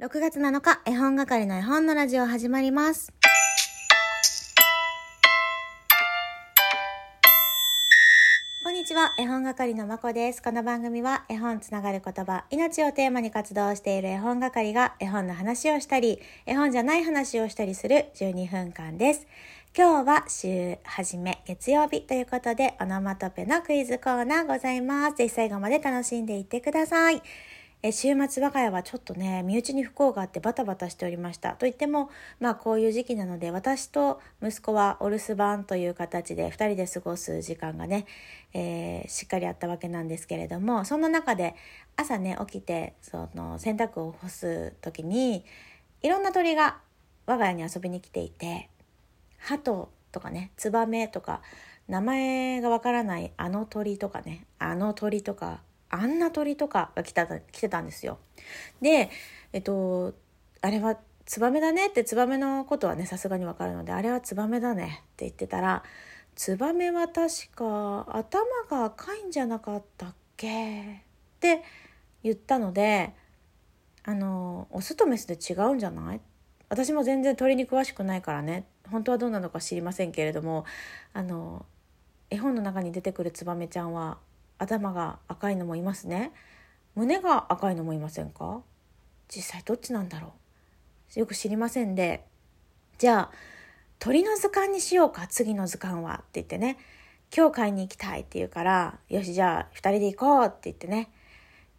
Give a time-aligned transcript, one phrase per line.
[0.00, 3.12] 6月7日、絵本係の絵本のラジオ始まります。
[8.64, 10.42] こんにちは、絵本係のまこです。
[10.42, 19.28] この番組は絵本つながる言葉、命をテーマに活動している絵本係が絵本の話をしたり、絵本じゃない話をしたりする12分間です。
[19.76, 25.16] 今日は週始め月曜日ということで、オノマトペのクイズコーナーございます。
[25.16, 27.22] ぜひ最後まで楽しんでいってください。
[27.84, 31.50] え週末我が家はちょっとね身内に不幸があってバタバタしておりました。
[31.54, 38.06] と言ってもまあこういう時期なので私と息子はお留守番という形で2人で過ごす時間がね、
[38.54, 41.56] えーしっかりあったわけなんですけれどもそんな中で
[41.96, 45.44] 朝ね起きてその洗濯を干す時に
[46.02, 46.78] いろんな鳥が
[47.26, 48.68] 我が家に遊びに来ていて
[49.38, 51.42] 鳩とかねツバメとか
[51.88, 55.60] 名前がわからないあの鳥とかねあの鳥とか
[55.92, 58.18] あんな鳥とかが来た来てたんですよ。
[58.80, 59.10] で
[59.52, 60.14] えっと
[60.60, 60.96] あれは
[61.26, 65.84] ツバメだねってツバメのことはねさすがにわかるのであれはツバメだねって言ってたら
[66.34, 70.96] ツバメは確か頭が赤いんじゃなかったっけっ
[71.40, 71.62] て
[72.22, 73.12] 言ったので
[74.04, 76.20] あのオスとメスで違うんじゃない？
[76.68, 80.64] 私も全然鳥に詳しくないからね本当はどうなのか知りませんけれども
[81.12, 81.66] あの
[82.30, 84.18] 絵本の中に出てくるツバメちゃんは
[84.62, 86.32] 頭が赤いのもいますね。
[86.94, 88.62] 胸が赤いのもいませんか？
[89.28, 90.32] 実際どっちなんだろ
[91.16, 91.18] う。
[91.18, 92.24] よく知りませんで。
[92.98, 93.30] じゃあ
[93.98, 95.26] 鳥の図鑑にしようか？
[95.26, 96.78] 次の図鑑はって言ってね。
[97.34, 101.10] 今日買いに行きたいって言うからよしじゃあ2人で行こうって言ってね、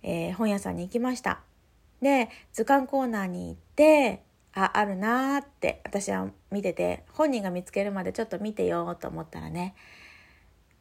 [0.02, 1.42] えー本屋さんに行きました。
[2.02, 4.24] で図鑑コーナーに行って
[4.56, 9.76] ああるなーって私は見てて本人が見つけるまでちょっと見てようと思ったらね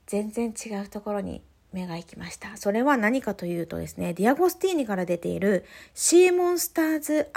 [0.06, 1.42] 全然違うところに
[1.73, 2.56] 目が行きました。
[2.56, 7.31] それは何かというとですねディアゴスティーニから出ているシーモンスターズ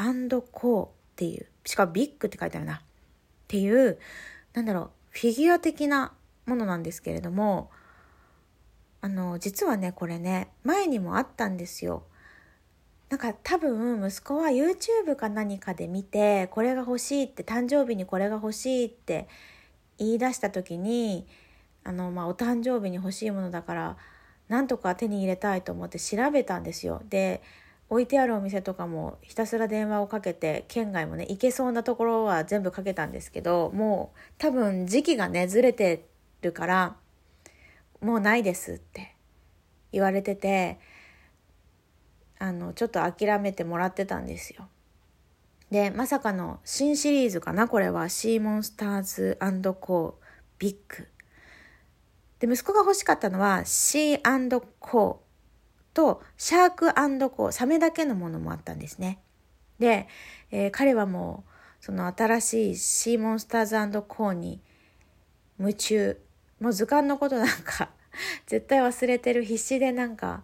[0.51, 2.75] コーっていうしかもビッグって書いてあるな。
[2.75, 2.81] っ
[3.47, 3.99] ていう
[4.53, 6.13] なんだろうフィギュア的な
[6.45, 7.69] ものなんですけれども
[9.01, 12.03] あの実はねこれね前にもあったんですよ。
[13.09, 19.27] なんか多分息子は YouTube か何かで見てこれが欲しいって誕生日にこれが欲しいって
[19.99, 21.27] 言い出した時に
[21.83, 23.97] あの、まあ、お誕生日に欲しいものだから
[24.47, 27.01] なんとか手に入れたいと思って調べたんですよ。
[27.09, 27.41] で
[27.87, 36.05] 置いてあるお店とかもひたすら電話をかけて県外もね行けそうなところは全部かけたんですけどもう多分時期がねずれて
[36.41, 36.95] るから
[38.01, 39.15] もうないですって
[39.91, 40.79] 言われてて
[42.39, 44.67] あのちょっと諦めてもらってたんですよ。
[45.69, 47.67] でまさかの新シリーズかな？
[47.67, 49.37] これはシーモンスターズ
[49.79, 50.25] コー
[50.57, 51.07] ビッグ
[52.39, 54.19] で息子が欲しかったのは C&
[54.79, 56.93] コーとシャーク
[57.29, 59.19] コーサメだけのものもあったんですね。
[59.79, 60.07] で、
[60.51, 61.51] えー彼はもう
[61.85, 64.59] その新しいシーモンスターズコーに
[65.59, 66.19] 夢中
[66.59, 67.89] もう図鑑のことなんか
[68.47, 70.43] 絶対忘れてる必死でなんか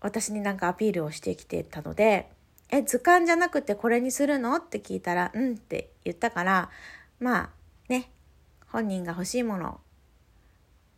[0.00, 2.30] 私になんかアピールをしてきてたので
[2.70, 6.70] 「え図鑑じゃなくてこれにするの?」って聞いたら「うん」って言ったから
[7.18, 7.50] まあ
[7.88, 8.10] ね
[8.68, 9.80] 本人が欲しいもの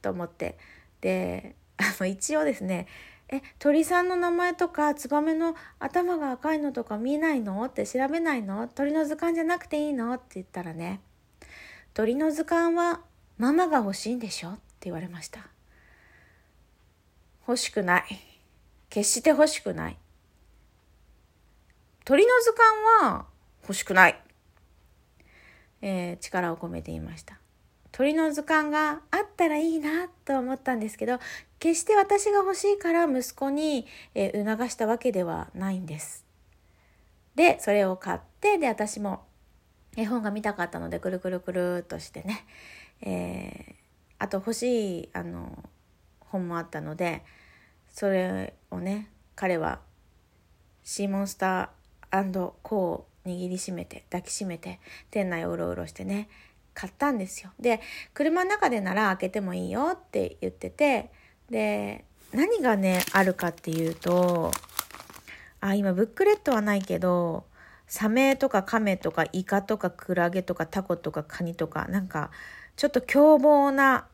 [0.02, 0.58] と思って。
[1.00, 2.86] であの一応ですね
[3.28, 8.68] 「え鳥さんの名前とかツバメの頭が赤いのとか見えないの?」って調べないの？
[8.68, 10.12] 鳥の図鑑じゃなくていいの？
[10.14, 11.00] って言ったらね
[11.94, 13.00] 「鳥の図鑑は
[13.38, 15.48] ママが欲しいんでしょ?」って言われました
[17.48, 18.04] 欲しくない。
[18.90, 19.98] 決して欲しくない。
[22.04, 23.26] 鳥の図鑑は
[23.62, 24.20] 欲しくない、
[25.80, 27.41] えー力を込めて言いました。
[28.02, 31.20] 鳥の図鑑があったらいいなと思ったんですけど
[31.60, 33.86] 決して私が欲しいから息子に、
[34.16, 36.26] え促したわけではないんです。
[37.36, 39.22] でそれを買ってで私も
[39.96, 42.44] 絵本が見たかったのでくるくるくるっとしてね、
[43.02, 43.82] えー
[44.18, 45.68] あと欲しいあの
[46.20, 47.24] 本もあったので
[47.90, 49.80] それをね彼は
[50.84, 54.78] シーモンスターコーを握りしめて抱きしめて
[55.10, 56.28] 店内をうろうろしてね
[56.74, 57.50] 買ったんですよ。
[57.60, 57.80] で
[58.14, 61.10] 車の中でなら開けてもいいよって言ってて
[61.50, 64.52] で何がねあるかっていうと
[65.60, 67.44] あ今ブックレットはないけど
[67.86, 72.30] サメとかカメとかイカとかクラゲとかタコとかカニとかなんか
[72.76, 74.06] ちょっと凶暴な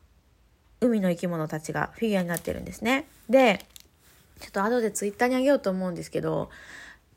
[0.81, 3.07] 海の生き物たちがフィギュアになってるんですね。
[3.29, 3.65] で
[4.41, 6.51] ちょっと後でツイッターにあげようと思うんですけど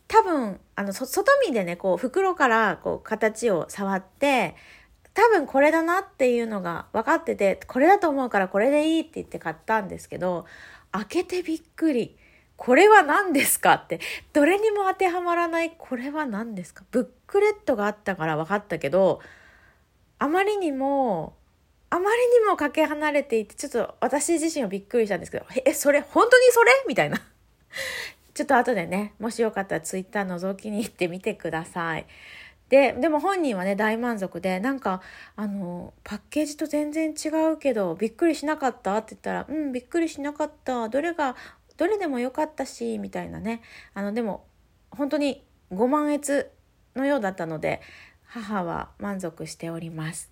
[0.08, 4.56] 多分あの外見でねこう袋からこう形を触って
[5.14, 10.46] 多分これだなっていうのが分かっててこれだと思うからこれでいいって言って買ったんですけど
[10.92, 12.18] 開けてびっくり。
[12.58, 14.00] これは何ですかって、
[14.34, 16.84] どれにも当てはまらない、これは何ですか。
[16.92, 19.20] ブックレットがあったから分かったけど、
[20.20, 21.36] あまりにも、
[21.90, 26.72] あまりにもかけ離れていて、ちょっと私自身はびっくりしたんですけど、え、それ、本当にそれ？
[26.88, 27.18] みたいな。
[28.36, 32.06] ちょっと後でね、もしよかったらツイッター覗きに行ってみてください。
[32.72, 35.02] で、でも本人はね、大満足で、なんか、
[35.36, 38.98] あの、パッケージと全然違うけど、びっくりしなかった？
[38.98, 40.88] って言ったら、うん、びっくりしなかった。
[40.90, 41.36] どれが
[41.78, 43.62] どれでもよかったしみたいなね。
[43.94, 44.46] あのでも
[44.92, 46.52] 本当にご満悦
[46.96, 47.82] のようだったので
[48.26, 50.32] 母は満足しております。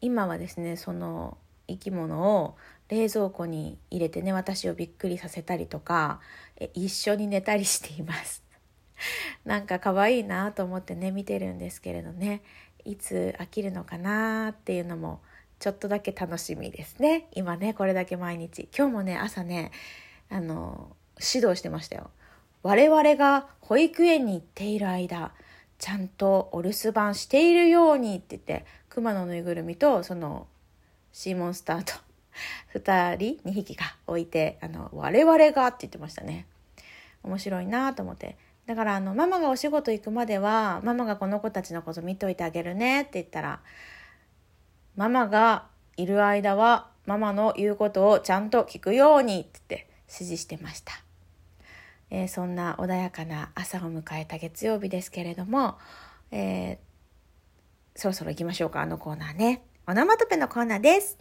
[0.00, 2.56] 今はですねその生き物を
[2.88, 6.20] 冷蔵庫に入れてね私をびっくりさせたりとか
[6.58, 8.44] え一緒に寝たりしています。
[9.44, 12.42] なんか可愛いなと思ってね見てるんですけれどね。
[12.84, 15.20] いつ飽きるのかなっていうのも
[15.60, 17.28] ちょっとだけ楽しみですね。
[17.32, 18.68] 今ねこれだけ毎日。
[18.76, 19.70] 今日もね朝ね
[20.28, 22.10] あの指導してましたよ。
[22.62, 25.32] 我々が保育園に行っている間
[25.78, 30.46] ちゃんとお留守番しているようにって言って熊のぬいぐるみとその
[31.12, 31.92] シーモンスターと
[32.78, 36.46] 2人2匹が置いてあの我々がって言ってましたね。
[37.24, 38.36] 面白いなと思って。
[38.66, 43.60] だからあのママがお仕事行くまではママがこの子たちのこと見といてあげるねって言ったら
[44.96, 45.66] ママが
[45.96, 50.92] いる間はママの言うことをちゃんと聞くようにってって指示してました、
[52.10, 55.78] えー、そんな穏やかな朝を迎えた月曜日ですけれども、
[56.30, 59.62] えー、そろそろ行きましょうかあのコーナーね。
[59.84, 61.18] オノマトペのコーナーです。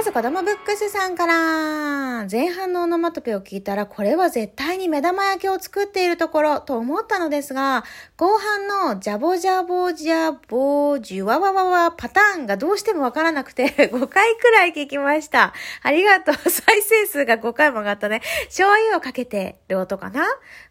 [0.00, 7.84] カズ子供ブックスさんから、前半のオノマトペを聞いたら、これは絶対に目玉焼きを作っているところと思ったのですが、
[8.16, 15.52] 後半のジャボジャボジャボジュワワワワパターンがどうしてもわからなくて、 5回くらい聞きました。
[15.82, 16.34] ありがとう。
[16.34, 18.22] 再生数が5回も上がったね。
[18.46, 20.24] 醤油をかけてる音かな？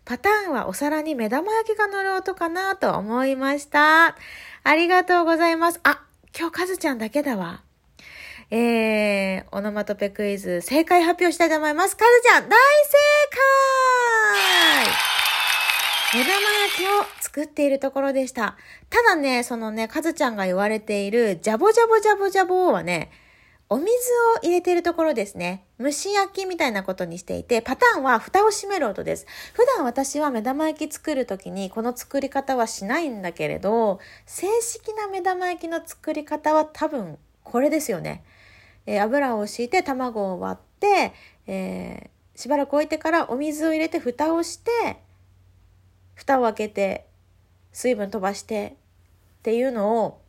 [0.05, 4.15] パターンはお皿に目玉焼きが乗る音かなと思いました。
[4.63, 5.79] ありがとうございます。
[5.83, 6.01] あ、
[6.35, 7.68] 今日カズちゃんだけだわ。
[8.51, 11.95] えー、オノマトペクイズ、正解発表したいと思います。
[11.95, 12.57] カズちゃん、大正
[16.13, 18.57] 解目玉焼きを作っているところでした。
[18.89, 23.11] ただね、そのね、カズちゃんが言われている、ジャボジャボジャボジャボはね、
[23.69, 23.93] お水を
[24.41, 25.63] 入れているところですね。
[25.79, 29.27] 蒸し焼きみたいなことにしていて、パターンは蓋を閉める音です。
[29.53, 38.23] 普段私は目玉焼き作るときにこの作り方はしないんだけれど、正式な目玉焼きの作り方は多分これですよね。
[38.89, 41.13] えー、油を敷いて卵を割って、
[41.45, 44.97] えー、しばらく置いてからお水を入れて蓋をして
[46.15, 47.05] 蓋を開けて
[47.71, 48.77] 水分飛ばして
[49.39, 50.21] っていうのを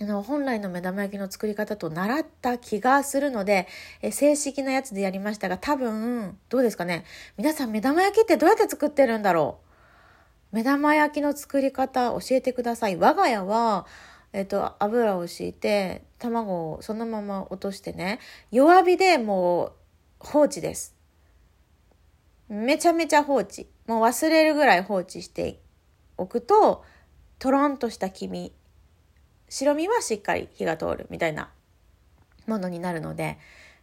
[0.00, 3.68] あの本来の目玉焼きの作り方と習った気がするので、
[4.02, 7.04] え正式なやつでやりましたが多分どうですかね。
[7.36, 9.60] 皆さん目玉焼きってどうやって作ってるんだろ
[10.52, 10.56] う。
[10.56, 12.96] 目玉焼きの作り方教えてください。
[12.96, 13.86] 我が家は
[14.34, 18.18] えっと、油を敷いて、卵をそのまま落としてね、
[18.50, 19.72] 弱火でもう
[20.18, 20.96] 放置です。
[22.48, 23.68] めちゃめちゃ放置。
[23.86, 25.60] もう忘れるぐらい放置して
[26.18, 26.82] おくと、
[27.38, 28.52] とろんとした黄身、
[29.48, 31.52] 白身はしっかり火が通るみたいな
[32.48, 33.38] ものになるので、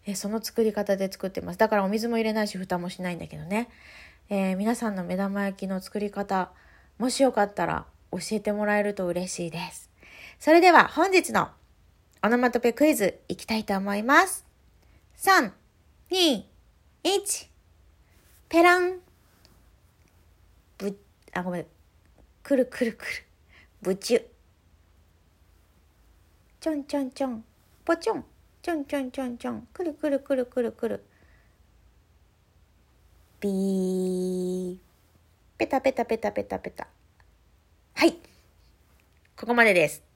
[0.06, 1.60] えその作り方で作ってます。
[1.60, 3.70] だからお水も入れないし、蓋もしないんだけどね。
[4.30, 6.52] えー、皆さんの目玉焼きの作り方、
[6.98, 9.91] もしよかったら教えてもらえると嬉しいです。
[10.42, 11.50] それでは本日の
[12.24, 14.44] オノマトペクイズいきたいと思います。
[15.20, 15.52] 3、
[16.10, 16.44] 2、
[17.04, 17.48] 1、
[18.50, 19.02] ペラン。
[20.80, 20.98] ぶ、
[21.32, 21.66] あ、ごめん。
[22.42, 23.12] くるくるくる。
[23.84, 24.26] ぶちゅ。
[26.60, 27.46] ちょんちょんちょん。
[27.86, 28.26] ぽちょん。
[28.64, 29.68] ちょんちょんちょんちょん。
[29.72, 31.06] くるくるくるくるくる。
[33.42, 34.78] ビー。
[35.60, 36.88] ペタペタペタペタペタ。
[37.94, 38.14] はい。
[39.38, 40.11] ここまでです。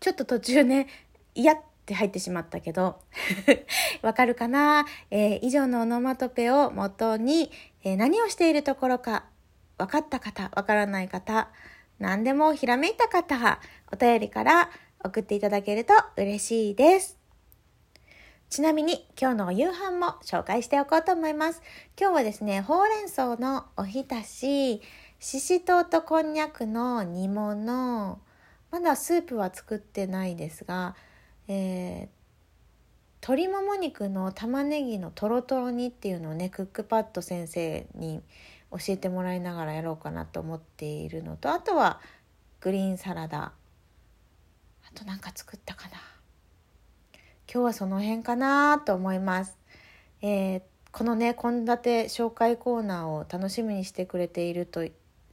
[0.00, 0.88] ちょっと途中ね、
[1.34, 3.00] 嫌って入ってしまったけど、
[4.00, 7.52] わかるかな、えー、以上のオノマトペをもとに、
[7.84, 9.24] えー、何をしているところか
[9.76, 11.50] 分かった方、わからない方、
[11.98, 13.60] 何でもひらめいた方、
[13.92, 14.70] お便りから
[15.04, 17.18] 送っていただけると嬉しいです。
[18.48, 21.62] ちなみに今日のお夕飯も紹介しておこうと思います。
[22.00, 24.80] 今日はですね、ほうれん草のおひたし、
[25.18, 28.18] ししとうとこんにゃくの煮物、
[28.70, 30.94] まだスープは作ってないですが、
[31.48, 32.08] えー、
[33.22, 38.22] 鶏もも肉の玉ねぎのとろとろ煮っていうのをねクックパッド先生に
[38.70, 42.00] 教えてもらいながらやろうかなと思っているのとあとは
[42.60, 43.52] グリーンサラダあ
[44.94, 45.96] と何か作ったかな
[47.52, 49.58] 今日はその辺かなと思います。
[50.22, 50.62] えー、
[50.92, 51.72] このね献立
[52.06, 54.86] 紹介コーナーを楽しみにしてくれていると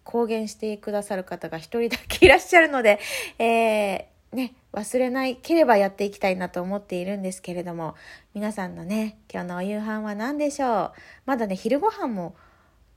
[0.08, 2.98] 公言してくださる方が一人だけいらっしゃるので、
[3.40, 7.94] えー、ね、忘れないければやっていきたいなと思っているんですけれども、
[8.34, 10.92] 皆さんのね、今日のお夕飯は何でしょう？
[11.26, 12.36] まだね、昼ご飯も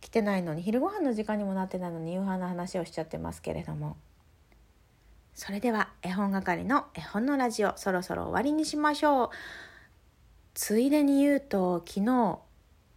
[0.01, 3.97] 来てないのに、昼ご飯の時間にもなってないのに夕飯の話をしちゃってますけれども。
[5.35, 9.31] それでは絵本係の絵本のラジオそろそろ終わりにしましょう。
[10.55, 12.39] ついでに言うと昨日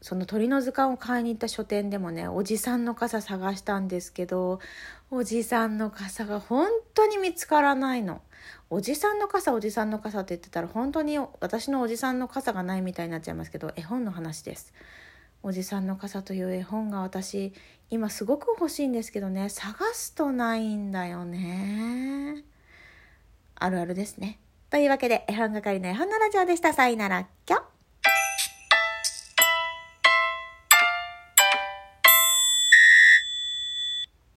[0.03, 4.59] その鳥の図鑑を買いに行った書店でもねおじさんの傘探したんですけど
[5.09, 8.21] おじさんの傘が本当に見つからないの。
[8.69, 14.73] おじさんの傘おじさんの傘って言ってたら本当に私のおじさんの傘がないみたいになっちゃいますけど絵本の話です。
[15.41, 17.53] おじさんの傘という絵本が私
[17.89, 22.43] 今すごく欲しいんですけどね探すとないんだよね。
[23.55, 24.37] あるあるですね。
[24.69, 26.73] というわけで絵本係の絵本のラジオでした。
[26.73, 27.72] さいなら、きょ